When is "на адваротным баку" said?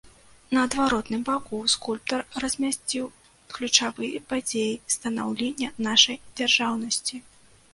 0.57-1.59